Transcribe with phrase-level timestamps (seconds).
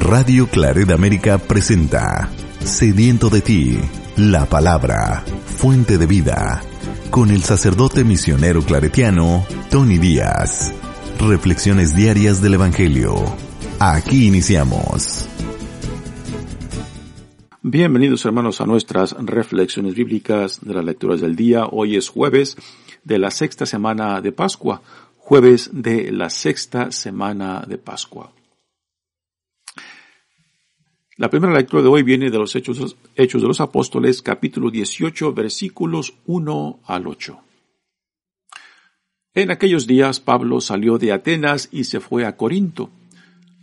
[0.00, 2.30] Radio Claret América presenta
[2.64, 3.78] Sediento de ti,
[4.16, 6.62] la palabra, fuente de vida,
[7.10, 10.72] con el sacerdote misionero claretiano Tony Díaz.
[11.20, 13.14] Reflexiones diarias del Evangelio.
[13.78, 15.28] Aquí iniciamos.
[17.60, 21.66] Bienvenidos hermanos a nuestras reflexiones bíblicas de las lecturas del día.
[21.66, 22.56] Hoy es jueves
[23.04, 24.80] de la sexta semana de Pascua,
[25.18, 28.32] jueves de la sexta semana de Pascua.
[31.20, 35.34] La primera lectura de hoy viene de los Hechos, Hechos de los Apóstoles, capítulo 18,
[35.34, 37.38] versículos 1 al 8.
[39.34, 42.88] En aquellos días Pablo salió de Atenas y se fue a Corinto.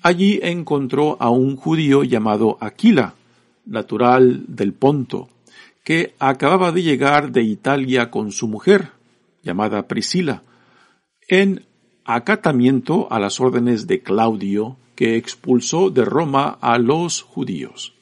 [0.03, 3.15] Allí encontró a un judío llamado Aquila,
[3.65, 5.27] natural del Ponto,
[5.83, 8.91] que acababa de llegar de Italia con su mujer,
[9.41, 10.43] llamada Priscila,
[11.27, 11.65] en
[12.05, 17.93] acatamiento a las órdenes de Claudio, que expulsó de Roma a los judíos.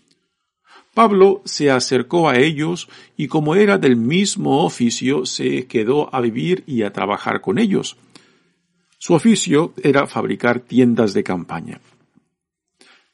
[0.93, 6.63] Pablo se acercó a ellos y como era del mismo oficio se quedó a vivir
[6.65, 7.97] y a trabajar con ellos.
[8.97, 11.81] Su oficio era fabricar tiendas de campaña.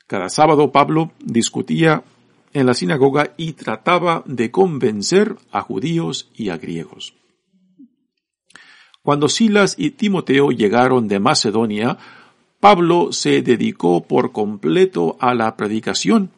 [0.05, 2.03] Cada sábado Pablo discutía
[2.53, 7.15] en la sinagoga y trataba de convencer a judíos y a griegos.
[9.01, 11.97] Cuando Silas y Timoteo llegaron de Macedonia,
[12.61, 16.29] Pablo se dedicó por completo a la predicación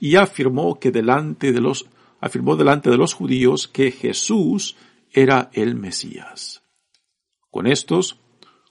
[0.00, 1.86] y afirmó que delante de los
[2.20, 4.74] afirmó delante de los judíos que Jesús
[5.12, 6.62] era el Mesías.
[7.48, 8.18] Con estos,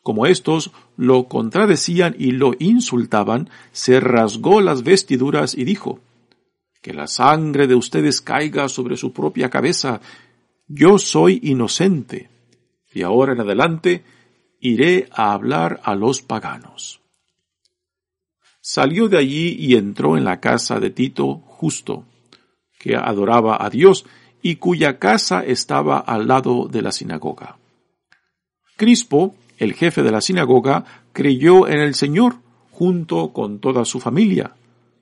[0.04, 6.02] como estos lo contradecían y lo insultaban, se rasgó las vestiduras y dijo,
[6.82, 10.02] Que la sangre de ustedes caiga sobre su propia cabeza.
[10.68, 12.30] Yo soy inocente.
[12.94, 14.04] Y ahora en adelante
[14.60, 16.97] iré a hablar a los paganos.
[18.70, 22.04] Salió de allí y entró en la casa de Tito justo,
[22.78, 24.06] que adoraba a Dios
[24.42, 27.60] y cuya casa estaba al lado de la sinagoga.
[28.76, 30.84] Crispo, el jefe de la sinagoga,
[31.14, 32.40] creyó en el Señor
[32.70, 34.54] junto con toda su familia.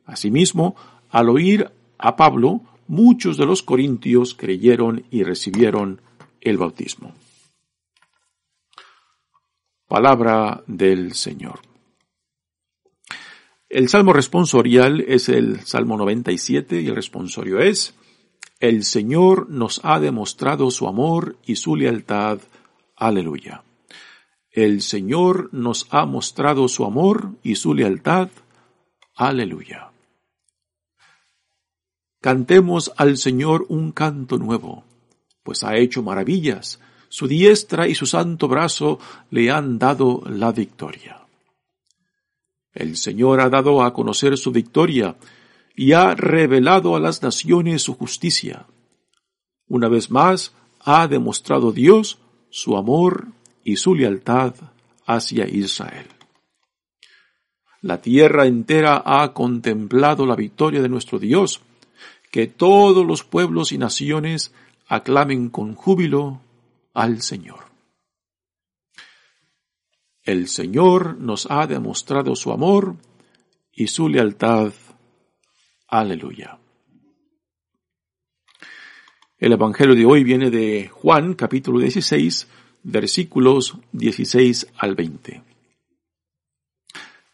[0.05, 0.75] Asimismo,
[1.09, 6.01] al oír a Pablo, muchos de los corintios creyeron y recibieron
[6.39, 7.15] el bautismo.
[9.87, 11.74] Palabra del Señor.
[13.75, 17.93] El salmo responsorial es el Salmo 97 y el responsorio es,
[18.61, 22.39] El Señor nos ha demostrado su amor y su lealtad.
[22.95, 23.65] Aleluya.
[24.49, 28.29] El Señor nos ha mostrado su amor y su lealtad.
[29.13, 29.91] Aleluya.
[32.21, 34.85] Cantemos al Señor un canto nuevo,
[35.43, 38.99] pues ha hecho maravillas su diestra y su santo brazo
[39.31, 41.24] le han dado la victoria.
[42.75, 45.15] El Señor ha dado a conocer su victoria
[45.75, 48.67] y ha revelado a las naciones su justicia.
[49.67, 52.19] Una vez más ha demostrado Dios
[52.49, 53.27] su amor
[53.63, 54.53] y su lealtad
[55.05, 56.07] hacia Israel.
[57.81, 61.61] La tierra entera ha contemplado la victoria de nuestro Dios.
[62.31, 64.53] Que todos los pueblos y naciones
[64.87, 66.41] aclamen con júbilo
[66.93, 67.64] al Señor.
[70.25, 72.95] El Señor nos ha demostrado su amor
[73.71, 74.73] y su lealtad.
[75.87, 76.57] Aleluya.
[79.37, 82.47] El Evangelio de hoy viene de Juan capítulo 16
[82.81, 85.43] versículos 16 al 20.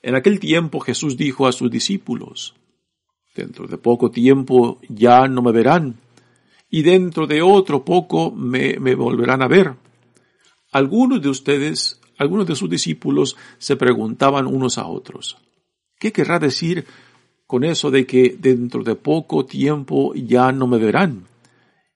[0.01, 2.56] En aquel tiempo Jesús dijo a sus discípulos,
[3.34, 5.96] Dentro de poco tiempo ya no me verán
[6.69, 9.75] y dentro de otro poco me, me volverán a ver.
[10.74, 15.38] Algunos de ustedes, algunos de sus discípulos se preguntaban unos a otros,
[16.00, 16.86] ¿qué querrá decir
[17.48, 21.26] con eso de que dentro de poco tiempo ya no me verán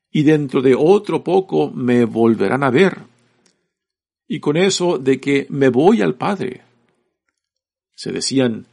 [0.10, 3.04] y dentro de otro poco me volverán a ver?
[4.28, 6.64] Y con eso de que me voy al Padre.
[7.94, 8.66] Se decían,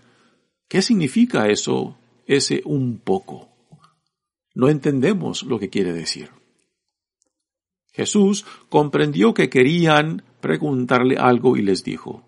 [0.69, 3.51] ¿qué significa eso, ese un poco?
[4.55, 6.31] No entendemos lo que quiere decir.
[7.93, 12.25] Jesús comprendió que querían preguntarle algo y les dijo,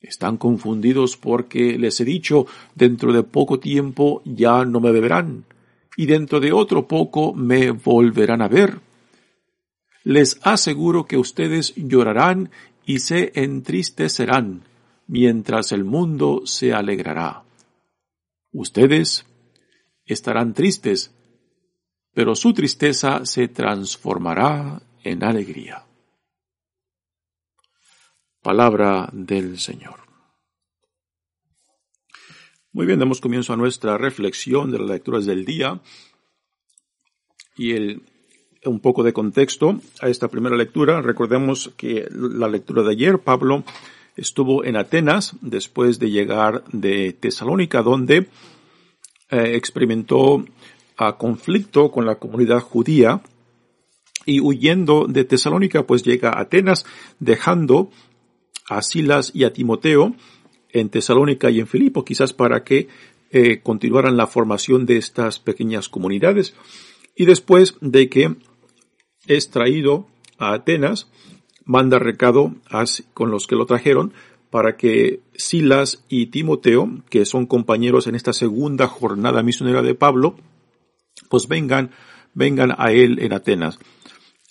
[0.00, 5.46] están confundidos porque les he dicho, dentro de poco tiempo ya no me beberán,
[5.96, 8.80] y dentro de otro poco me volverán a ver.
[10.02, 12.50] Les aseguro que ustedes llorarán
[12.84, 14.64] y se entristecerán,
[15.06, 17.44] mientras el mundo se alegrará.
[18.52, 19.24] Ustedes
[20.04, 21.13] estarán tristes,
[22.14, 25.84] pero su tristeza se transformará en alegría.
[28.40, 30.00] Palabra del Señor.
[32.72, 35.80] Muy bien, damos comienzo a nuestra reflexión de las lecturas del día
[37.56, 38.02] y el,
[38.64, 41.00] un poco de contexto a esta primera lectura.
[41.00, 43.64] Recordemos que la lectura de ayer, Pablo
[44.16, 48.28] estuvo en Atenas después de llegar de Tesalónica, donde
[49.30, 50.44] eh, experimentó
[50.96, 53.22] a conflicto con la comunidad judía
[54.26, 56.86] y huyendo de Tesalónica, pues llega a Atenas,
[57.18, 57.90] dejando
[58.68, 60.14] a Silas y a Timoteo
[60.70, 62.88] en Tesalónica y en Filipo, quizás para que
[63.30, 66.54] eh, continuaran la formación de estas pequeñas comunidades.
[67.16, 68.36] Y después de que
[69.26, 70.06] es traído
[70.38, 71.08] a Atenas,
[71.64, 72.54] manda recado
[73.14, 74.12] con los que lo trajeron
[74.50, 80.36] para que Silas y Timoteo, que son compañeros en esta segunda jornada misionera de Pablo,
[81.28, 81.90] pues vengan,
[82.34, 83.78] vengan a él en Atenas.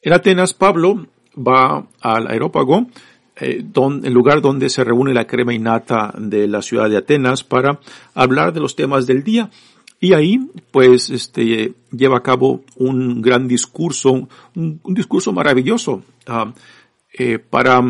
[0.02, 2.88] En Atenas, Pablo va al aerópago
[3.36, 3.64] eh,
[4.04, 7.80] el lugar donde se reúne la crema innata de la ciudad de Atenas para
[8.14, 9.50] hablar de los temas del día.
[10.00, 16.54] Y ahí, pues, este, lleva a cabo un gran discurso, un, discurso maravilloso, ah,
[17.18, 17.82] eh, para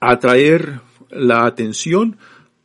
[0.00, 0.80] atraer
[1.10, 2.16] la atención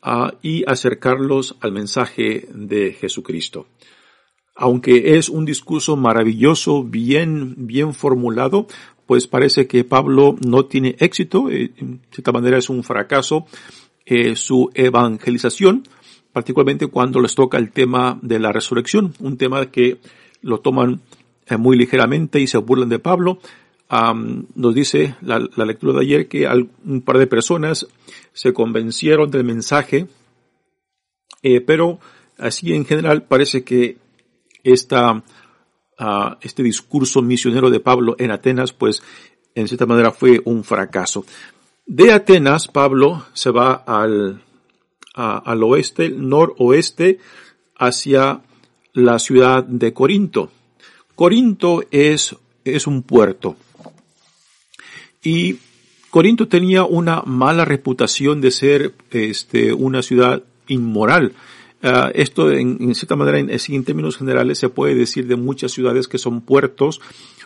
[0.02, 3.66] ah, y acercarlos al mensaje de Jesucristo.
[4.56, 8.68] Aunque es un discurso maravilloso, bien, bien formulado,
[9.06, 13.46] pues parece que Pablo no tiene éxito, eh, en cierta manera es un fracaso
[14.06, 15.84] eh, su evangelización,
[16.32, 20.00] particularmente cuando les toca el tema de la resurrección, un tema que
[20.42, 21.02] lo toman
[21.48, 23.40] eh, muy ligeramente y se burlan de Pablo.
[24.56, 26.48] nos dice la, lectura de ayer que
[26.86, 27.88] un par de personas
[28.34, 30.08] se convencieron del mensaje,
[31.68, 32.00] pero
[32.40, 33.98] así en general parece que
[34.64, 35.24] esta
[36.42, 39.02] este discurso misionero de Pablo en Atenas, pues
[39.56, 41.26] en cierta manera fue un fracaso.
[41.86, 44.42] De Atenas, Pablo se va al,
[45.14, 47.20] al oeste, noroeste,
[47.78, 48.42] hacia
[48.94, 50.52] la ciudad de Corinto.
[51.16, 53.56] Corinto es, es un puerto.
[55.22, 55.58] Y
[56.10, 61.34] Corinto tenía una mala reputación de ser este, una ciudad inmoral.
[61.86, 66.18] Ah, esto, en, cierta manera, en, términos generales, se puede decir de muchas ciudades que
[66.18, 67.02] son puertos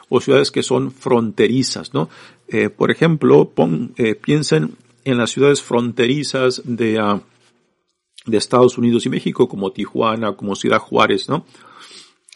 [0.09, 2.07] o ciudades que son fronterizas, ¿no?
[2.47, 3.51] Eh, por ejemplo,
[3.97, 4.75] eh, piensen
[5.05, 7.19] en las ciudades fronterizas de, ah,
[8.27, 11.43] de Estados Unidos y México, como Tijuana, como Ciudad Juárez, ¿no?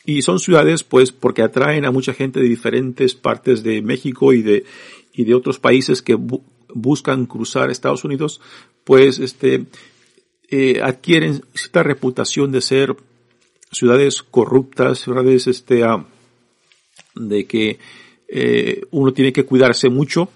[0.03, 4.41] Y son ciudades, pues, porque atraen a mucha gente de diferentes partes de México y
[4.41, 4.65] de,
[5.13, 6.17] y de otros países que
[6.73, 8.41] buscan cruzar Estados Unidos,
[8.85, 9.67] pues, este,
[10.53, 12.95] eh, adquieren esta reputación de ser
[13.71, 16.05] ciudades corruptas, ciudades este, ah,
[17.15, 17.79] de que
[18.27, 20.29] eh, uno tiene que cuidarse mucho.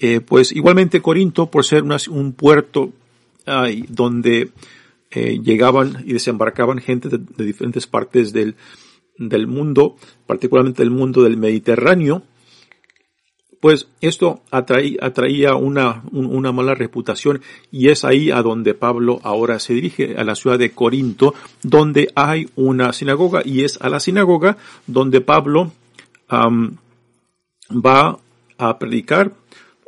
[0.00, 2.92] Eh, pues igualmente Corinto, por ser un puerto
[3.88, 4.50] donde
[5.10, 8.56] llegaban y desembarcaban gente de, diferentes partes del,
[9.18, 9.96] del mundo,
[10.26, 12.24] particularmente del mundo del Mediterráneo,
[13.62, 16.02] pues esto atraía, una,
[16.52, 20.72] mala reputación y es ahí a donde Pablo ahora se dirige, a la ciudad de
[20.72, 21.32] Corinto,
[21.62, 24.56] donde hay una sinagoga y es a la sinagoga
[24.88, 25.70] donde Pablo
[26.28, 28.18] va
[28.58, 29.32] a predicar,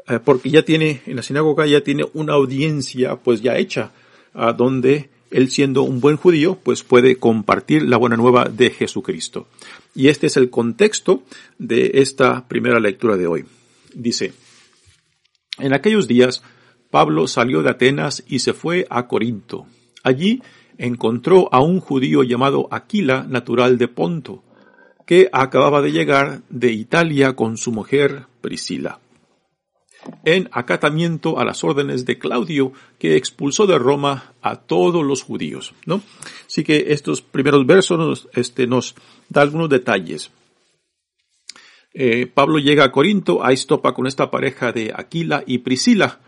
[0.07, 3.91] eh, porque ya tiene, en la sinagoga ya tiene una audiencia pues ya hecha,
[4.35, 9.49] a donde él siendo un buen judío, pues puede compartir la buena nueva de Jesucristo.
[9.97, 11.25] Y este es el contexto
[11.59, 13.45] de esta primera lectura de hoy.
[13.95, 14.33] Dice,
[15.59, 16.43] en aquellos días
[16.91, 19.67] Pablo salió de Atenas y se fue a Corinto.
[20.03, 20.43] Allí
[20.79, 24.45] encontró a un judío llamado Aquila, natural de Ponto,
[25.07, 29.01] que acababa de llegar de Italia con su mujer Priscila,
[30.25, 35.75] en acatamiento a las órdenes de Claudio, que expulsó de Roma a todos los judíos,
[35.87, 36.03] ¿no?
[36.47, 38.95] Así que estos primeros versos nos, este, nos
[39.29, 40.31] da algunos detalles.
[41.95, 46.19] Eh, Pablo llega a Corinto, ahí topa con esta pareja de Aquila y Priscila.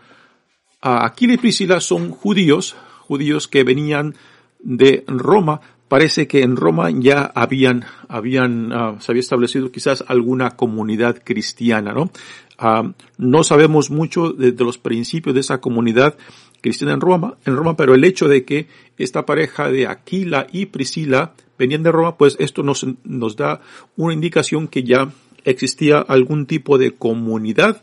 [0.79, 4.15] Aquila y Priscila son judíos, judíos que venían
[4.59, 5.59] de Roma.
[5.89, 11.93] Parece que en Roma ya habían, habían, ah, se había establecido quizás alguna comunidad cristiana,
[11.93, 12.11] ¿no?
[12.57, 16.17] Ah, no sabemos mucho de, los principios de esa comunidad
[16.61, 20.67] cristiana en Roma, en Roma, pero el hecho de que esta pareja de Aquila y
[20.67, 23.61] Priscila venían de Roma, pues esto nos, nos da
[23.95, 25.09] una indicación que ya
[25.47, 27.81] existía algún tipo de comunidad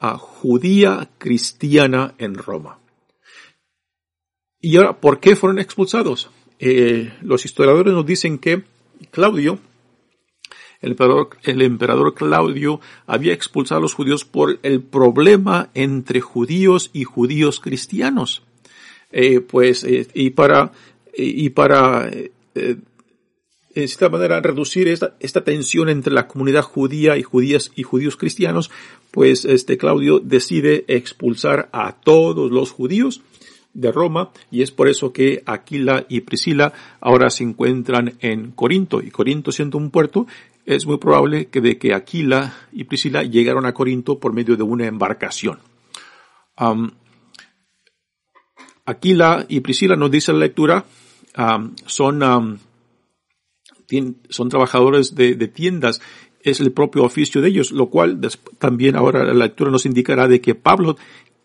[0.00, 2.80] ah, judía cristiana en Roma.
[4.60, 6.30] Y ahora, ¿por qué fueron expulsados?
[6.58, 8.64] Eh, los historiadores nos dicen que
[9.12, 9.60] Claudio,
[10.80, 17.60] el emperador, Claudio, había expulsado a los judíos por el problema entre judíos y judíos
[17.60, 18.42] cristianos.
[19.12, 20.72] eh, pues, eh, y para,
[21.16, 22.10] y para,
[23.74, 28.16] en cierta manera, reducir esta, esta tensión entre la comunidad judía y judías y judíos
[28.16, 28.70] cristianos,
[29.10, 33.22] pues este Claudio decide expulsar a todos los judíos
[33.74, 39.02] de Roma y es por eso que Aquila y Priscila ahora se encuentran en Corinto
[39.02, 40.26] y Corinto siendo un puerto
[40.64, 44.62] es muy probable que de que Aquila y Priscila llegaron a Corinto por medio de
[44.62, 45.58] una embarcación.
[48.86, 50.84] Aquila y Priscila nos dice la lectura
[51.86, 52.60] son
[54.28, 56.00] son trabajadores de, de, tiendas
[56.42, 58.20] es el propio oficio de ellos, lo cual
[58.58, 60.96] también ahora la lectura nos indicará de que Pablo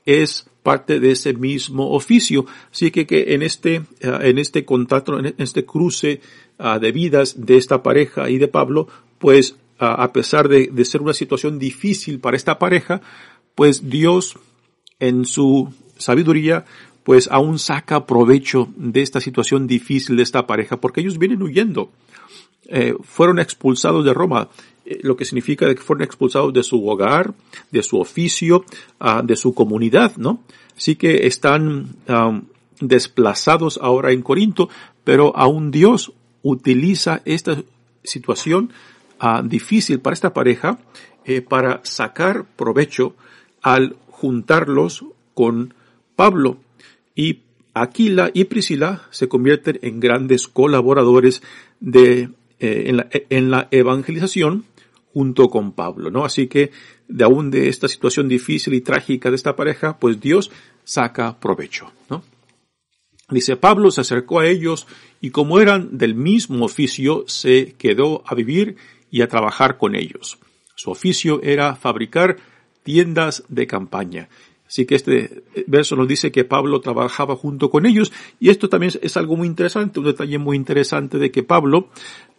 [0.05, 2.45] es parte de ese mismo oficio.
[2.71, 6.21] Así que, que en este, eh, en este contacto, en este cruce
[6.57, 8.87] ah, de vidas de esta pareja y de Pablo,
[9.19, 13.01] pues ah, a pesar de, de ser una situación difícil para esta pareja,
[13.55, 14.37] pues Dios
[14.99, 16.65] en su sabiduría
[17.03, 21.91] pues aún saca provecho de esta situación difícil de esta pareja, porque ellos vienen huyendo.
[22.69, 24.49] Eh, fueron expulsados de Roma.
[24.85, 27.33] Eh, lo que significa que fueron expulsados de su hogar,
[27.71, 28.63] de su oficio,
[28.99, 30.43] ah, de su comunidad, ¿no?
[30.77, 31.97] Así que están
[32.79, 34.69] desplazados ahora en Corinto,
[35.03, 37.61] pero aún Dios utiliza esta
[38.03, 38.71] situación
[39.19, 40.79] ah, difícil para esta pareja
[41.25, 43.15] eh, para sacar provecho
[43.61, 45.73] al juntarlos con
[46.15, 46.57] Pablo
[47.15, 47.39] y
[47.73, 51.43] Aquila y Priscila se convierten en grandes colaboradores
[51.79, 54.65] de, en, la, en la evangelización
[55.13, 56.25] junto con Pablo, ¿no?
[56.25, 56.71] Así que
[57.07, 60.51] de aún de esta situación difícil y trágica de esta pareja, pues Dios
[60.83, 62.23] saca provecho, ¿no?
[63.29, 64.87] Dice, Pablo se acercó a ellos
[65.21, 68.77] y como eran del mismo oficio, se quedó a vivir
[69.11, 70.39] y a trabajar con ellos.
[70.75, 72.37] Su oficio era fabricar
[72.83, 74.29] tiendas de campaña.
[74.69, 78.93] Así que este verso nos dice que Pablo trabajaba junto con ellos y esto también
[79.01, 81.89] es algo muy interesante, un detalle muy interesante de que Pablo,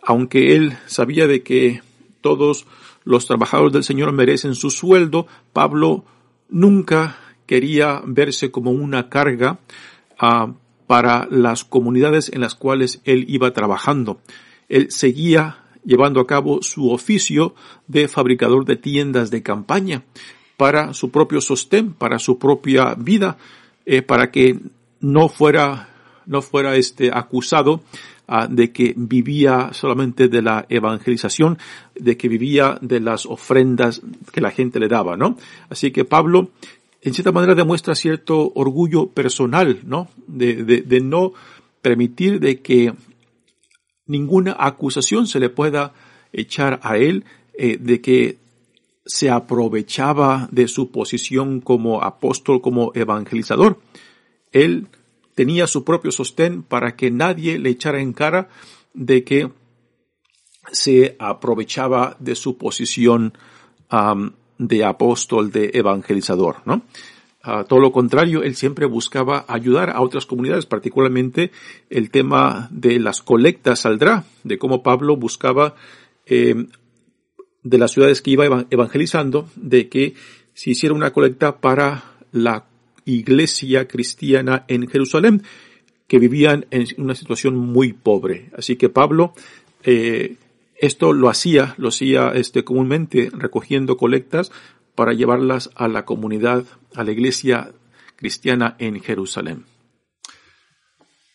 [0.00, 1.82] aunque él sabía de que
[2.20, 2.68] todos
[3.02, 6.04] los trabajadores del Señor merecen su sueldo, Pablo
[6.48, 9.58] nunca quería verse como una carga
[10.22, 10.52] uh,
[10.86, 14.20] para las comunidades en las cuales él iba trabajando.
[14.68, 17.56] Él seguía llevando a cabo su oficio
[17.88, 20.04] de fabricador de tiendas de campaña
[20.60, 23.38] para su propio sostén, para su propia vida,
[23.86, 24.58] eh, para que
[25.00, 25.88] no fuera
[26.26, 27.80] no fuera este acusado
[28.32, 31.58] Ah, de que vivía solamente de la evangelización,
[31.96, 35.36] de que vivía de las ofrendas que la gente le daba, ¿no?
[35.68, 36.50] Así que Pablo,
[37.02, 40.10] en cierta manera, demuestra cierto orgullo personal, ¿no?
[40.28, 41.32] De, no
[41.82, 42.94] permitir de que
[44.06, 45.92] ninguna acusación se le pueda
[46.32, 47.24] echar a él
[47.54, 48.38] eh, de que
[49.04, 53.80] se aprovechaba de su posición como apóstol, como evangelizador.
[54.52, 54.88] Él
[55.34, 58.48] tenía su propio sostén para que nadie le echara en cara
[58.92, 59.50] de que
[60.72, 63.32] se aprovechaba de su posición
[64.58, 66.82] de apóstol, de evangelizador, ¿no?
[67.68, 71.50] todo lo contrario, él siempre buscaba ayudar a otras comunidades, particularmente
[71.88, 75.74] el tema de las colectas saldrá, de cómo Pablo buscaba
[76.26, 76.66] eh,
[77.62, 80.14] de las ciudades que iba evangelizando, de que
[80.54, 82.64] se hiciera una colecta para la
[83.04, 85.42] iglesia cristiana en Jerusalén
[86.06, 88.50] que vivían en una situación muy pobre.
[88.56, 89.32] Así que Pablo
[89.84, 90.36] eh,
[90.80, 94.50] esto lo hacía, lo hacía este, comúnmente recogiendo colectas
[94.94, 96.64] para llevarlas a la comunidad,
[96.94, 97.72] a la iglesia
[98.16, 99.64] cristiana en Jerusalén.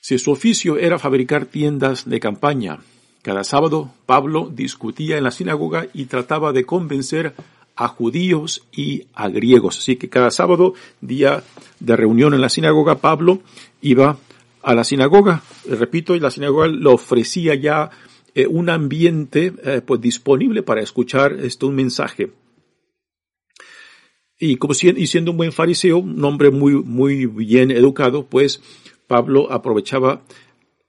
[0.01, 2.79] Si su oficio era fabricar tiendas de campaña,
[3.25, 7.33] cada sábado Pablo discutía en la sinagoga y trataba de convencer
[7.75, 9.79] a judíos y a griegos.
[9.79, 11.43] Así que cada sábado, día
[11.79, 13.39] de reunión en la sinagoga, Pablo
[13.81, 14.19] iba
[14.61, 15.41] a la sinagoga.
[15.67, 17.89] Repito, y la sinagoga le ofrecía ya
[18.35, 22.31] eh, un ambiente eh, pues disponible para escuchar este un mensaje.
[24.37, 28.61] Y como y siendo un buen fariseo, un hombre muy, muy bien educado, pues
[29.07, 30.21] Pablo aprovechaba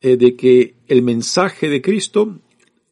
[0.01, 2.39] de que el mensaje de Cristo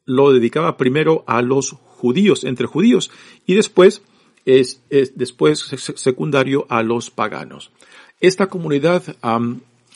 [0.04, 3.10] lo dedicaba primero a los judíos, entre judíos,
[3.46, 4.02] y después
[4.44, 4.82] es,
[5.14, 5.60] después
[5.96, 7.72] secundario a los paganos.
[8.20, 9.02] Esta comunidad,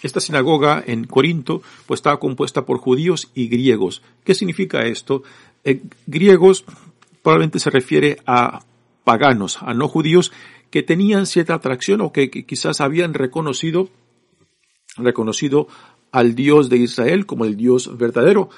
[0.03, 4.03] esta sinagoga en Corinto, pues estaba compuesta por judíos y griegos.
[4.25, 5.23] ¿Qué significa esto?
[5.65, 6.65] Eh, griegos
[7.23, 8.65] probablemente se refiere a
[9.05, 10.33] paganos, a no judíos,
[10.71, 13.89] que tenían cierta atracción o que, quizás habían reconocido,
[14.97, 15.69] reconocido
[16.13, 18.51] al Dios de Israel como el Dios verdadero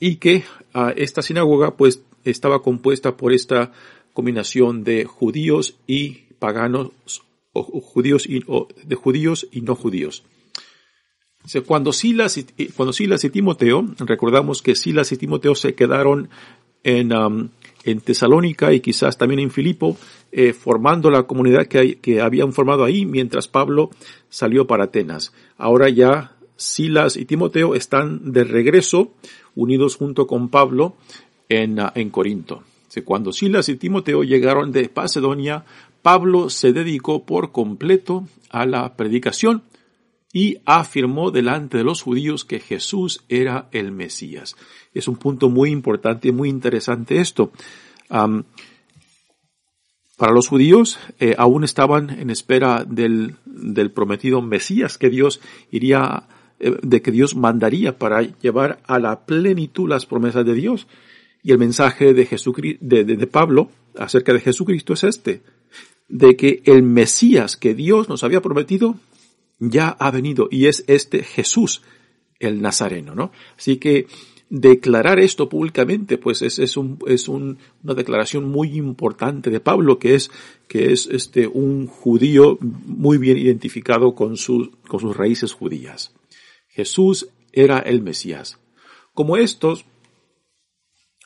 [0.00, 3.72] y que a esta sinagoga pues estaba compuesta por esta
[4.12, 6.90] combinación de judíos y paganos,
[7.52, 8.42] o judíos y,
[8.84, 10.24] de judíos y no judíos.
[11.64, 12.44] Cuando Silas, y,
[12.76, 16.28] cuando Silas y Timoteo, recordamos que Silas y Timoteo se quedaron
[16.82, 17.48] en, um,
[17.84, 19.96] en Tesalónica y quizás también en Filipo,
[20.32, 23.90] eh, formando la comunidad que, que habían formado ahí mientras Pablo
[24.28, 25.32] salió para Atenas.
[25.56, 29.14] Ahora ya Silas y Timoteo están de regreso,
[29.54, 30.96] unidos junto con Pablo
[31.48, 32.62] en, uh, en Corinto.
[33.04, 35.64] Cuando Silas y Timoteo llegaron de Macedonia,
[36.02, 39.62] Pablo se dedicó por completo a la predicación
[40.32, 44.56] y afirmó delante de los judíos que Jesús era el Mesías.
[44.94, 47.52] Es un punto muy importante y muy interesante esto.
[48.08, 48.44] para
[50.32, 56.26] los judíos eh, aún estaban en espera del, del, prometido Mesías que Dios iría,
[56.58, 60.86] de que Dios mandaría para llevar a la plenitud las promesas de Dios.
[61.42, 65.42] Y el mensaje de, Jesucristo, de, de Pablo acerca de Jesucristo es este,
[66.08, 68.96] de que el Mesías que Dios nos había prometido
[69.58, 71.82] ya ha venido y es este Jesús,
[72.38, 73.32] el Nazareno, ¿no?
[73.56, 74.06] Así que
[74.48, 79.98] declarar esto públicamente, pues es, es, un, es un, una declaración muy importante de Pablo,
[79.98, 80.30] que es,
[80.68, 84.36] que es este, un judío muy bien identificado con,
[84.86, 86.12] con sus raíces judías.
[86.76, 88.58] Jesús era el Mesías.
[89.14, 89.86] Como estos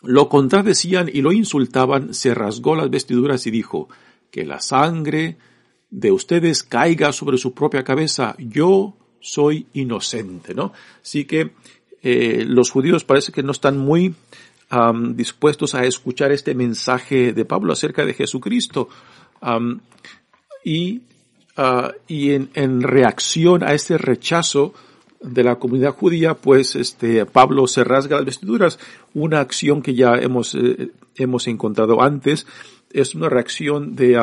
[0.01, 3.89] lo contradecían y lo insultaban, se rasgó las vestiduras y dijo,
[4.31, 5.37] que la sangre
[5.91, 8.37] de ustedes caiga sobre su propia cabeza.
[8.39, 10.73] Yo soy inocente, ¿no?
[11.03, 11.51] Así que
[12.03, 14.15] eh, los judíos parece que no están muy
[15.15, 18.89] dispuestos a escuchar este mensaje de Pablo acerca de Jesucristo.
[20.65, 21.01] y
[21.57, 24.73] ah, y en, en, reacción a este rechazo
[25.21, 28.79] de la comunidad judía, pues este Pablo se rasga las vestiduras,
[29.15, 32.47] una acción que ya hemos, eh, hemos encontrado antes,
[32.93, 34.19] es una reacción de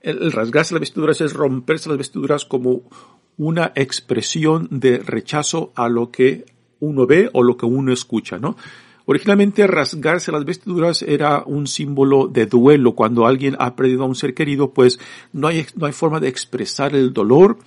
[0.00, 2.82] el, rasgarse las vestiduras es romperse las vestiduras como
[3.36, 6.46] una expresión de rechazo a lo que
[6.80, 8.56] uno ve o lo que uno escucha, ¿no?
[9.06, 12.94] Originalmente rasgarse las vestiduras era un símbolo de duelo.
[12.94, 15.00] Cuando alguien ha perdido a un ser querido, pues
[15.32, 17.58] no hay, no hay forma de expresar el dolor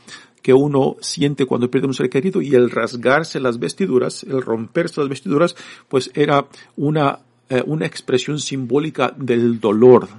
[0.44, 5.00] que uno siente cuando pierde un ser querido y el rasgarse las vestiduras, el romperse
[5.00, 5.56] las vestiduras,
[5.88, 10.10] pues era una, eh, una expresión simbólica del dolor,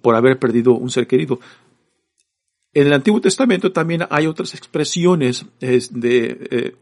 [0.00, 1.38] por haber perdido un ser querido.
[2.72, 6.76] En el Antiguo Testamento también hay otras expresiones de, eh,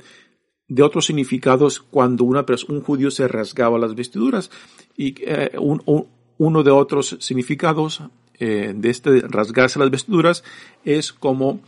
[0.68, 4.50] de otros significados cuando un judío se rasgaba las vestiduras.
[4.96, 8.02] Y eh, uno de otros significados
[8.38, 10.44] de este rasgarse las vestiduras
[10.84, 11.60] es como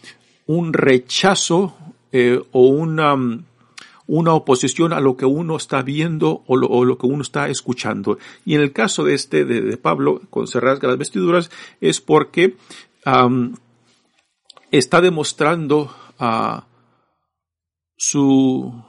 [0.50, 1.74] un rechazo
[2.52, 3.16] o una
[4.12, 8.18] una oposición a lo que uno está viendo o lo, que uno está escuchando.
[8.44, 11.48] Y en el caso de este, de, Pablo, con se rasga las vestiduras,
[11.80, 12.56] es porque
[14.72, 16.60] está demostrando uh,
[17.96, 18.82] su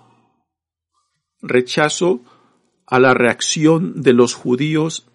[1.43, 2.21] rechazo
[2.87, 5.05] a la reacción de los judíos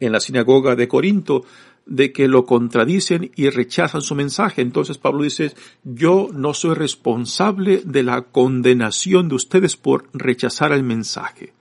[0.00, 1.44] en la sinagoga de Corinto,
[1.86, 4.62] de que lo contradicen y rechazan su mensaje.
[4.62, 5.52] Entonces Pablo dice,
[5.84, 11.52] yo no soy responsable de la condenación de ustedes por rechazar el mensaje.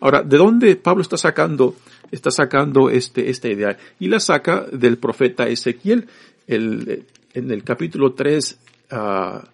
[0.00, 1.76] Ahora, ¿de dónde Pablo está sacando,
[2.10, 3.76] está sacando este, esta idea?
[3.98, 6.06] Y la saca del profeta Ezequiel,
[6.46, 8.58] el, en el capítulo 3,
[8.90, 9.44] ah,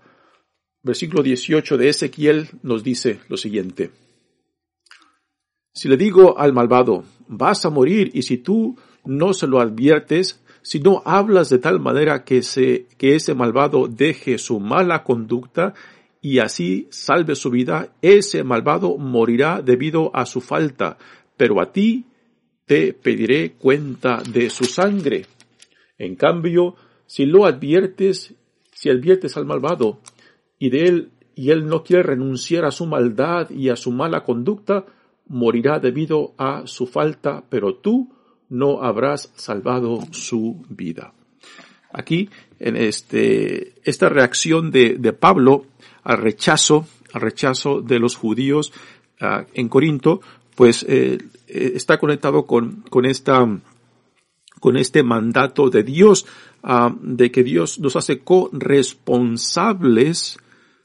[0.83, 3.91] versículo 18 de Ezequiel nos dice lo siguiente.
[5.73, 10.41] Si le digo al malvado, vas a morir, y si tú no se lo adviertes,
[10.63, 15.75] si no hablas de tal manera que, se, que ese malvado deje su mala conducta
[16.23, 20.97] y así salve su vida, ese malvado morirá debido a su falta,
[21.37, 22.07] pero a ti
[22.65, 25.27] te pediré cuenta de su sangre.
[25.99, 28.35] En cambio, si lo adviertes,
[28.73, 30.01] si adviertes al malvado
[30.59, 34.25] y de él y él no quiere renunciar a su maldad y a su mala
[34.25, 34.87] conducta,
[35.27, 38.14] morirá debido a su falta, pero tú
[38.49, 41.13] no habrás salvado su vida.
[41.93, 42.29] Aquí,
[42.59, 45.67] en este, esta reacción de, de Pablo
[46.03, 48.73] al rechazo, al rechazo de los judíos
[49.21, 50.21] uh, en Corinto,
[50.55, 53.47] pues eh, eh, está conectado con, con esta,
[54.61, 56.27] con este mandato de Dios,
[56.63, 60.39] uh, de que Dios nos hace corresponsables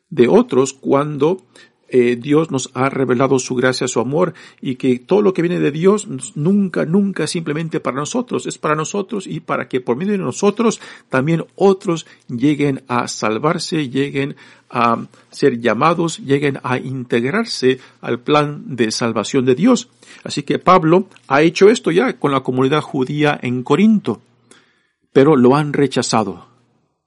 [0.10, 1.44] de otros cuando
[1.92, 5.60] eh, Dios nos ha revelado su gracia, su amor y que todo lo que viene
[5.60, 10.14] de Dios nunca, nunca simplemente para nosotros, es para nosotros y para que por medio
[10.14, 14.36] de nosotros también otros lleguen a salvarse, lleguen
[14.70, 19.90] a ser llamados, lleguen a integrarse al plan de salvación de Dios.
[20.24, 24.22] Así que Pablo ha hecho esto ya con la comunidad judía en Corinto,
[25.12, 26.49] pero lo han rechazado.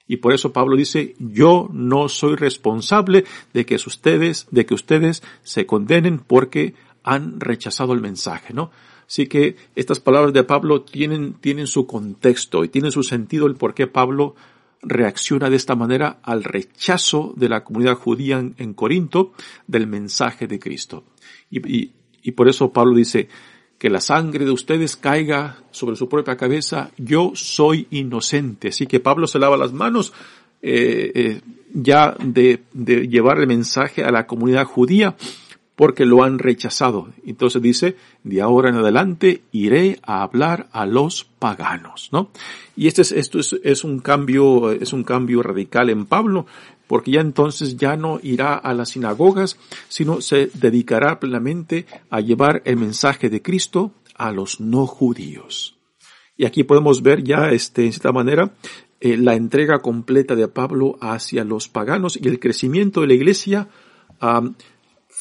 [0.07, 5.23] Y por eso Pablo dice, yo no soy responsable de que ustedes, de que ustedes
[5.43, 8.71] se condenen porque han rechazado el mensaje, ¿no?
[9.07, 13.57] Así que estas palabras de Pablo tienen, tienen su contexto y tienen su sentido el
[13.57, 14.35] por qué Pablo
[14.81, 19.33] reacciona de esta manera al rechazo de la comunidad judía en, Corinto
[19.67, 21.05] del mensaje de Cristo.
[21.51, 23.29] Y, y por eso Pablo dice,
[23.83, 28.69] que la sangre de ustedes caiga sobre su propia cabeza, yo soy inocente.
[28.69, 30.13] Así que Pablo se lava las manos
[30.63, 31.41] eh, eh,
[31.75, 35.17] ya de, de llevar el mensaje a la comunidad judía
[35.83, 37.09] porque lo han rechazado.
[37.27, 42.31] Entonces dice, de ahora en adelante iré a hablar a los paganos, ¿no?
[42.77, 46.47] Y este es, esto es, es un cambio, es un cambio radical en Pablo,
[46.87, 52.63] porque ya entonces ya no irá a las sinagogas, sino se dedicará plenamente a llevar
[52.65, 55.81] el mensaje de Cristo a los no judíos.
[56.37, 58.55] Y aquí podemos ver ya, este, en cierta manera,
[59.01, 63.69] eh, la entrega completa de Pablo hacia los paganos y el crecimiento de la iglesia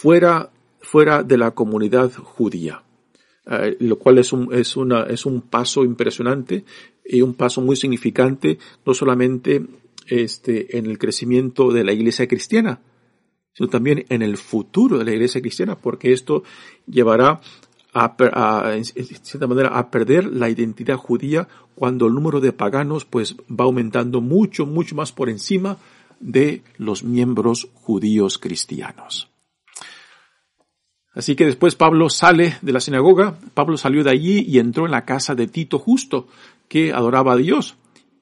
[0.01, 2.81] fuera, fuera de la comunidad judía.
[3.45, 6.65] Eh, lo cual es un, es, una, es un paso impresionante
[7.05, 9.63] y un paso muy significante, no solamente
[10.07, 12.81] este, en el crecimiento de la iglesia cristiana,
[13.53, 16.43] sino también en el futuro de la iglesia cristiana, porque esto
[16.87, 17.39] llevará
[17.93, 23.35] a, en cierta manera a perder la identidad judía cuando el número de paganos pues
[23.49, 25.77] va aumentando mucho, mucho más por encima
[26.19, 29.30] de los miembros judíos cristianos.
[31.13, 34.91] Así que después Pablo sale de la sinagoga, Pablo salió de allí y entró en
[34.91, 36.28] la casa de Tito justo,
[36.67, 37.76] que adoraba a Dios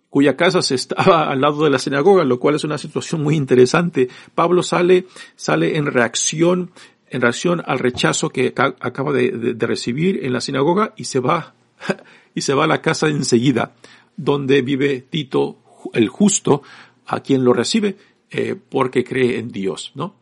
[0.10, 3.36] cuya casa se estaba al lado de la sinagoga, lo cual es una situación muy
[3.36, 4.10] interesante.
[4.36, 6.72] Pablo sale, sale en reacción,
[7.10, 11.54] en reacción al rechazo que acaba de, recibir en la sinagoga y se va,
[12.36, 13.74] y se va a la casa enseguida,
[14.18, 15.58] donde vive Tito
[15.94, 16.64] el justo,
[17.06, 17.98] a quien lo recibe,
[18.30, 20.16] eh, porque cree en Dios, ¿no?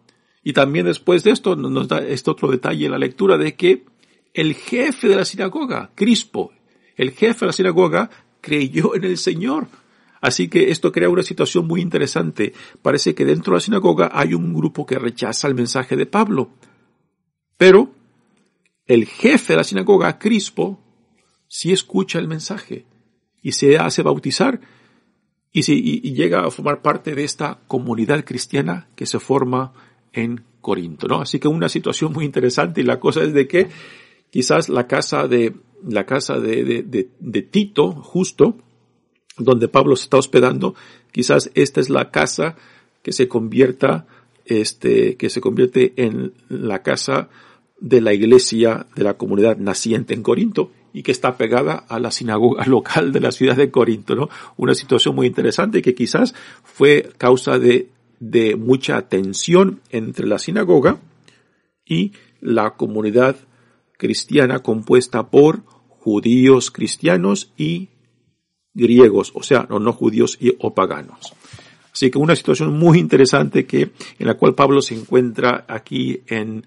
[0.47, 3.83] Y también después de esto nos da este otro detalle la lectura de que
[4.33, 6.53] el jefe de la sinagoga, Crispo,
[6.95, 9.67] el jefe de la sinagoga, creyó en el Señor.
[10.21, 12.53] Así que esto crea una situación muy interesante.
[12.81, 16.51] Parece que dentro de la sinagoga hay un grupo que rechaza el mensaje de Pablo.
[17.57, 17.91] Pero
[18.85, 20.79] el jefe de la sinagoga, Crispo,
[21.49, 22.85] sí escucha el mensaje
[23.41, 24.61] y se hace bautizar
[25.51, 29.73] y, y, llega a formar parte de esta comunidad cristiana que se forma
[30.13, 31.21] en Corinto, ¿no?
[31.21, 33.69] Así que una situación muy interesante y la cosa es de que
[34.29, 35.53] quizás la casa de
[35.87, 38.57] la casa de, de, Tito, justo,
[39.37, 40.75] donde Pablo se está hospedando,
[41.11, 42.55] quizás esta es la casa
[43.03, 44.07] que se convierta,
[44.45, 47.29] este, que se convierte en la casa
[47.79, 52.11] de la iglesia de la comunidad naciente en Corinto y que está pegada a la
[52.11, 54.29] sinagoga local de la ciudad de Corinto, ¿no?
[54.57, 57.89] Una situación muy interesante que quizás fue causa de,
[58.19, 60.99] de mucha tensión entre la sinagoga
[61.85, 63.35] y la comunidad
[63.97, 67.89] cristiana compuesta por judíos cristianos y
[68.73, 71.33] griegos, o sea, no, no judíos y, o paganos.
[71.91, 76.63] Así que una situación muy interesante que, en la cual Pablo se encuentra aquí en,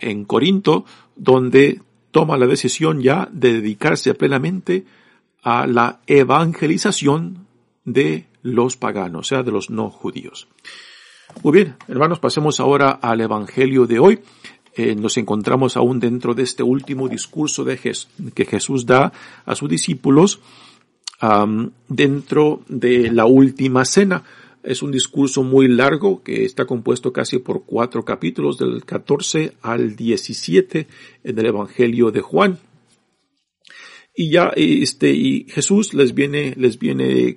[0.00, 0.84] en Corinto,
[1.16, 4.84] donde toma la decisión ya de dedicarse plenamente
[5.42, 7.46] a la evangelización
[7.84, 10.48] de los paganos, o sea, de los no judíos.
[11.42, 14.20] Muy bien, hermanos, pasemos ahora al Evangelio de hoy.
[14.74, 17.78] Eh, nos encontramos aún dentro de este último discurso de
[18.34, 19.12] que Jesús da
[19.44, 20.40] a sus discípulos
[21.88, 24.24] dentro de la última cena.
[24.62, 29.96] Es un discurso muy largo que está compuesto casi por cuatro capítulos del 14 al
[29.96, 30.86] 17
[31.24, 32.58] del Evangelio de Juan.
[34.14, 37.36] Y ya este y Jesús les viene les viene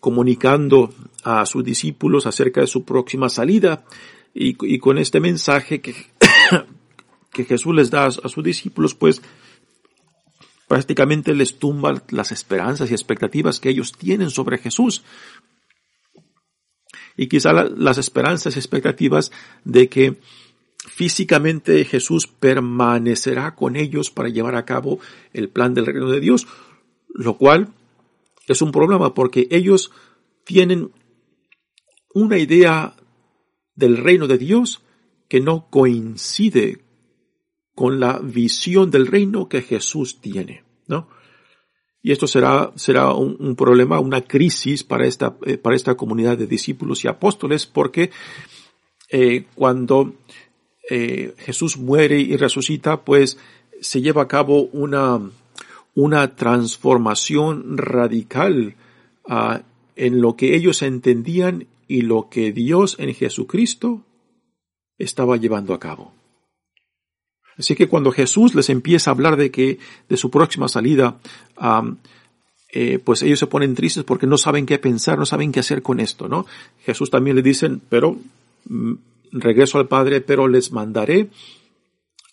[0.00, 0.92] comunicando
[1.24, 3.84] a sus discípulos acerca de su próxima salida
[4.34, 5.94] y, con este mensaje que
[7.32, 9.22] que Jesús les da a sus discípulos, pues
[10.66, 15.04] prácticamente les tumba las esperanzas y expectativas que ellos tienen sobre Jesús.
[17.16, 19.32] Y quizá las esperanzas y expectativas
[19.64, 20.20] de que
[20.86, 25.00] físicamente Jesús permanecerá con ellos para llevar a cabo
[25.32, 26.46] el plan del reino de Dios,
[27.08, 27.68] lo cual
[28.52, 29.92] es un problema porque ellos
[30.44, 30.92] tienen
[32.14, 32.94] una idea
[33.74, 34.82] del reino de Dios
[35.28, 36.82] que no coincide
[37.74, 41.08] con la visión del reino que Jesús tiene, ¿no?
[42.02, 46.46] Y esto será, será un, problema, una crisis para esta, eh, para esta comunidad de
[46.46, 48.10] discípulos y apóstoles, porque
[49.10, 50.14] eh, cuando
[50.90, 53.38] eh, Jesús muere y resucita, pues
[53.80, 55.20] se lleva a cabo una,
[55.98, 58.76] una transformación radical
[59.28, 59.62] ah,
[59.96, 64.04] en lo que ellos entendían y lo que Dios en Jesucristo
[64.96, 66.12] estaba llevando a cabo.
[67.56, 71.18] Así que cuando Jesús les empieza a hablar de que de su próxima salida,
[72.72, 75.82] eh, pues ellos se ponen tristes porque no saben qué pensar, no saben qué hacer
[75.82, 76.46] con esto, ¿no?
[76.84, 78.16] Jesús también les dice, pero
[78.66, 78.92] mm,
[79.32, 81.28] regreso al Padre, pero les mandaré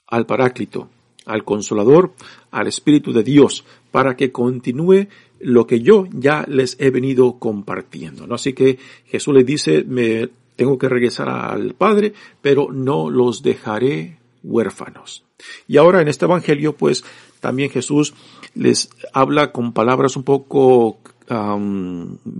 [0.05, 0.87] al Paráclito,
[1.25, 2.13] al Consolador,
[2.51, 5.07] al Espíritu de Dios, para que continúe
[5.39, 8.35] lo que yo ya les he venido compartiendo, ¿no?
[8.35, 14.17] Así que Jesús les dice, me tengo que regresar al Padre, pero no los dejaré
[14.43, 15.23] huérfanos.
[15.67, 17.03] Y ahora en este Evangelio, pues
[17.39, 18.13] también Jesús
[18.53, 20.99] les habla con palabras un poco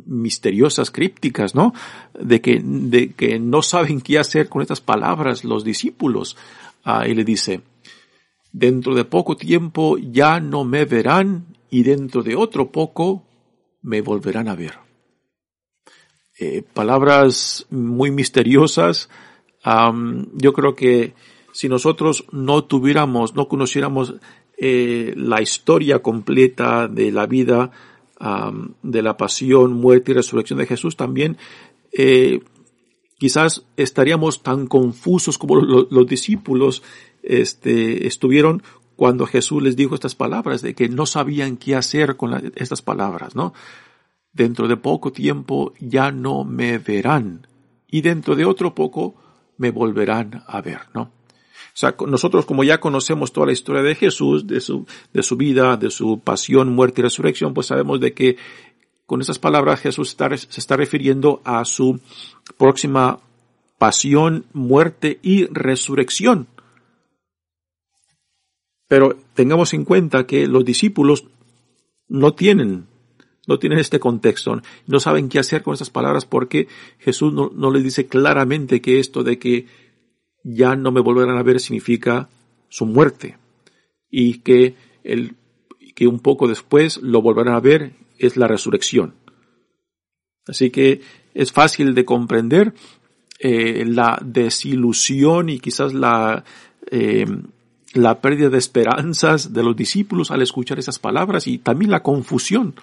[0.05, 1.73] misteriosas, crípticas, ¿no?
[2.19, 6.37] De que, de que no saben qué hacer con estas palabras los discípulos.
[6.83, 7.61] Ah, y le dice,
[8.57, 13.25] dentro de poco tiempo ya no me verán y dentro de otro poco
[13.81, 14.75] me volverán a ver.
[16.39, 19.09] Eh, palabras muy misteriosas.
[20.33, 21.13] yo creo que
[21.51, 24.15] si nosotros no tuviéramos, no conociéramos
[24.57, 27.71] eh, la historia completa de la vida,
[28.81, 31.37] de la pasión, muerte y resurrección de Jesús, también
[31.91, 32.39] eh,
[33.17, 36.83] quizás estaríamos tan confusos como los discípulos
[37.25, 38.63] este, estuvieron
[38.95, 43.35] cuando Jesús les dijo estas palabras, de que no sabían qué hacer con estas palabras,
[43.35, 43.53] ¿no?
[44.31, 47.47] Dentro de poco tiempo ya no me verán
[47.87, 49.15] y dentro de otro poco
[49.57, 51.01] me volverán a ver, ¿no?
[51.03, 55.35] O sea, nosotros como ya conocemos toda la historia de Jesús, de su, de su
[55.35, 58.37] vida, de su pasión, muerte y resurrección, pues sabemos de que
[59.05, 61.99] con esas palabras Jesús se está refiriendo a su
[62.57, 63.19] próxima
[63.77, 66.47] pasión, muerte y resurrección.
[68.87, 71.25] Pero tengamos en cuenta que los discípulos
[72.07, 72.85] no tienen,
[73.47, 76.67] no tienen este contexto, no saben qué hacer con esas palabras porque
[76.99, 79.67] Jesús no, no les dice claramente que esto de que
[80.43, 82.29] ya no me volverán a ver significa
[82.69, 83.37] su muerte
[84.09, 85.35] y que el,
[85.95, 89.15] que un poco después lo volverán a ver es la resurrección.
[90.47, 91.01] Así que
[91.33, 92.73] es fácil de comprender
[93.39, 96.43] eh, la desilusión y quizás la,
[96.91, 97.25] eh,
[97.95, 102.75] la pérdida de esperanzas de los discípulos al escuchar esas palabras y también la confusión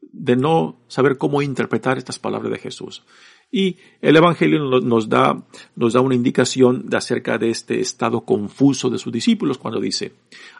[0.00, 3.04] de no saber cómo interpretar estas palabras de Jesús.
[3.52, 5.44] Y el Evangelio nos da,
[5.76, 10.14] nos da una indicación de acerca de este estado confuso de sus discípulos cuando dice,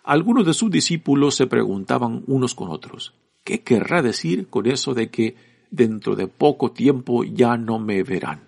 [0.05, 5.09] algunos de sus discípulos se preguntaban unos con otros, ¿qué querrá decir con eso de
[5.09, 5.37] que
[5.71, 8.43] dentro de poco tiempo ya no me verán?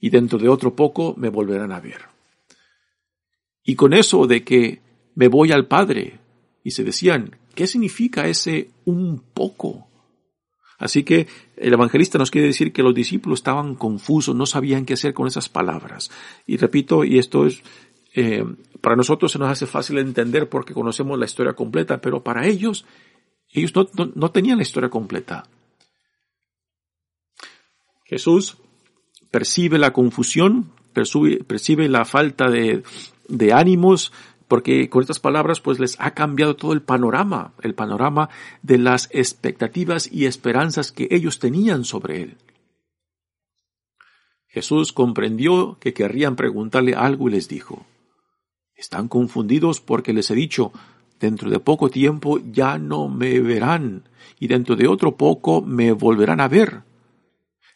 [0.00, 2.13] Y dentro de otro poco me volverán a ver.
[3.64, 4.82] Y con eso de que
[5.14, 6.20] me voy al Padre,
[6.62, 9.88] y se decían, ¿qué significa ese un poco?
[10.78, 14.94] Así que el evangelista nos quiere decir que los discípulos estaban confusos, no sabían qué
[14.94, 16.10] hacer con esas palabras.
[16.46, 17.62] Y repito, y esto es,
[18.14, 18.44] eh,
[18.80, 22.84] para nosotros se nos hace fácil entender porque conocemos la historia completa, pero para ellos,
[23.50, 25.44] ellos no, tenían la historia completa.
[28.04, 28.58] Jesús
[29.30, 32.82] percibe la confusión, percibe, la falta de,
[33.28, 34.12] de ánimos,
[34.48, 38.28] porque con estas palabras pues les ha cambiado todo el panorama, el panorama
[38.62, 42.36] de las expectativas y esperanzas que ellos tenían sobre él.
[44.48, 47.86] Jesús comprendió que querrían preguntarle algo y les dijo,
[48.76, 50.72] están confundidos porque les he dicho,
[51.18, 54.08] dentro de poco tiempo ya no me verán
[54.38, 56.82] y dentro de otro poco me volverán a ver.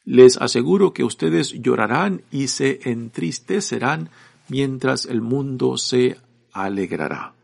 [0.05, 4.11] Les aseguro que ustedes llorarán y se entristecerán
[4.49, 6.17] mientras el mundo se
[6.53, 7.35] alegrará.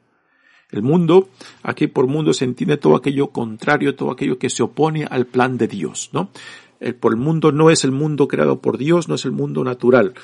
[0.70, 1.28] El mundo,
[1.62, 5.56] aquí por mundo se entiende todo aquello contrario, todo aquello que se opone al plan
[5.56, 6.30] de Dios, ¿no?
[7.00, 10.14] Por el mundo no es el mundo creado por Dios, no es el mundo natural.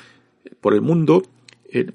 [0.59, 1.23] Por el mundo,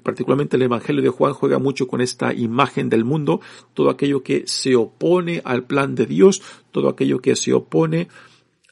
[0.01, 3.41] particularmente el Evangelio de Juan juega mucho con esta imagen del mundo,
[3.73, 8.07] todo aquello que se opone al plan de Dios, todo aquello que se opone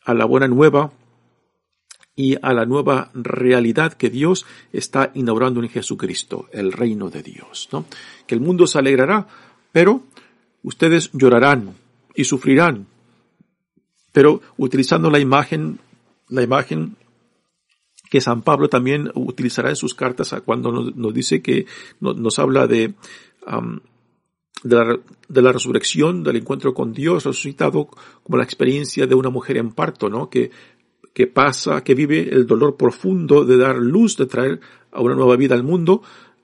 [0.04, 0.92] a la buena nueva,
[2.16, 7.68] y a la nueva realidad que Dios está inaugurando en Jesucristo, el reino de Dios,
[7.72, 7.86] ¿no?
[8.26, 9.28] Que el mundo se alegrará,
[9.72, 10.04] pero
[10.64, 11.76] ustedes llorarán
[12.16, 12.88] y sufrirán.
[14.14, 15.80] Pero utilizando la imagen,
[16.30, 16.96] la imagen
[18.10, 21.66] que San Pablo también utilizará en sus cartas cuando nos, dice que
[22.00, 22.94] nos, habla de,
[24.64, 24.98] de, la,
[25.28, 27.90] de, la, resurrección, del encuentro con Dios resucitado,
[28.24, 30.30] como la experiencia de una mujer en parto, ¿no?
[30.30, 30.52] Que
[31.16, 34.60] que pasa, que vive el dolor profundo de dar luz, de traer
[34.92, 36.02] a una nueva vida al mundo,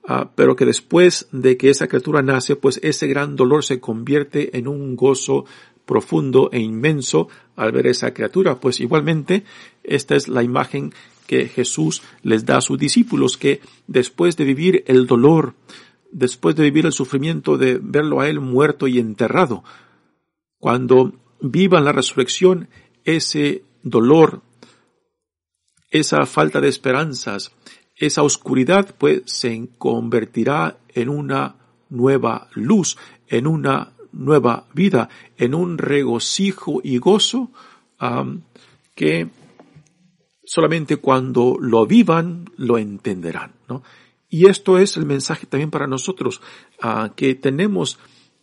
[0.08, 4.56] ah, pero que después de que esa criatura nace, pues ese gran dolor se convierte
[4.56, 5.44] en un gozo
[5.84, 8.60] profundo e inmenso al ver esa criatura.
[8.60, 9.44] Pues igualmente,
[9.84, 10.94] esta es la imagen
[11.26, 15.52] que Jesús les da a sus discípulos, que después de vivir el dolor,
[16.10, 19.64] después de vivir el sufrimiento de verlo a él muerto y enterrado,
[20.58, 22.70] cuando vivan la resurrección,
[23.04, 24.40] ese dolor,
[25.92, 27.52] esa falta de esperanzas,
[27.94, 31.54] esa oscuridad, pues se convertirá en una
[31.90, 32.96] nueva luz,
[33.28, 37.50] en una nueva vida, en un regocijo y gozo
[38.94, 39.28] que
[40.44, 43.52] solamente cuando lo vivan lo entenderán.
[43.68, 43.82] ¿no?
[44.28, 46.40] Y esto es el mensaje también para nosotros,
[46.80, 47.98] ah, que tenemos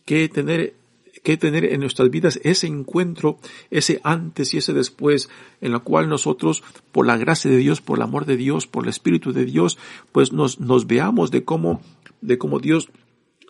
[0.06, 0.74] que tener
[1.22, 3.38] que tener en nuestras vidas ese encuentro,
[3.70, 5.28] ese antes y ese después,
[5.60, 8.84] en la cual nosotros, por la gracia de Dios, por el amor de Dios, por
[8.84, 9.78] el Espíritu de Dios,
[10.12, 11.82] pues nos, nos veamos de cómo,
[12.20, 12.90] de cómo Dios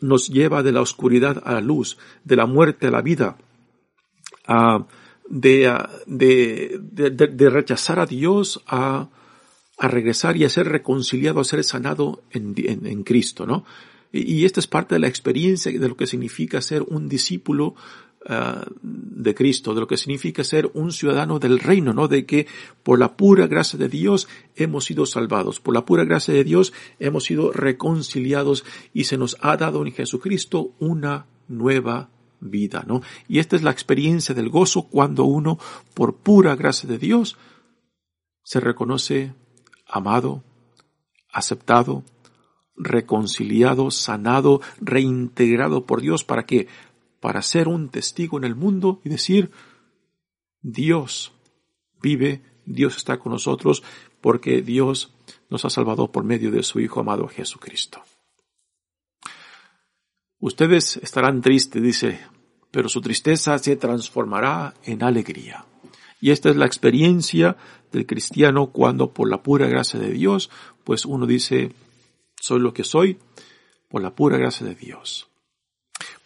[0.00, 3.36] nos lleva de la oscuridad a la luz, de la muerte a la vida,
[4.46, 4.86] a,
[5.28, 5.72] de,
[6.06, 6.80] de,
[7.10, 9.08] de, rechazar a Dios a,
[9.78, 13.64] a regresar y a ser reconciliado, a ser sanado en, en, en Cristo, ¿no?
[14.12, 17.74] Y, esta es parte de la experiencia de lo que significa ser un discípulo
[18.28, 22.08] uh, de Cristo, de lo que significa ser un ciudadano del reino, ¿no?
[22.08, 22.46] De que
[22.82, 26.72] por la pura gracia de Dios hemos sido salvados, por la pura gracia de Dios
[26.98, 33.02] hemos sido reconciliados y se nos ha dado en Jesucristo una nueva vida, ¿no?
[33.28, 35.58] Y esta es la experiencia del gozo cuando uno,
[35.94, 37.36] por pura gracia de Dios,
[38.42, 39.34] se reconoce
[39.86, 40.42] amado,
[41.32, 42.02] aceptado,
[42.80, 46.24] reconciliado, sanado, reintegrado por Dios.
[46.24, 46.66] ¿Para qué?
[47.20, 49.50] Para ser un testigo en el mundo y decir,
[50.62, 51.32] Dios
[52.02, 53.82] vive, Dios está con nosotros,
[54.20, 55.14] porque Dios
[55.48, 58.02] nos ha salvado por medio de su Hijo amado Jesucristo.
[60.38, 62.20] Ustedes estarán tristes, dice,
[62.70, 65.66] pero su tristeza se transformará en alegría.
[66.20, 67.56] Y esta es la experiencia
[67.92, 70.50] del cristiano cuando por la pura gracia de Dios,
[70.84, 71.72] pues uno dice,
[72.40, 73.18] soy lo que soy
[73.88, 75.28] por la pura gracia de Dios.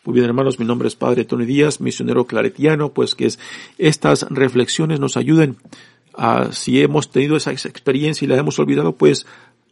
[0.04, 3.38] Muy bien, hermanos, mi nombre es Padre Tony Díaz, misionero claretiano, pues que es,
[3.78, 5.56] estas reflexiones nos ayuden
[6.12, 9.26] a, si hemos tenido esa experiencia y la hemos olvidado, pues